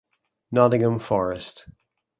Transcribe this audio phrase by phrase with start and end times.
[0.51, 1.69] Nottingham Forest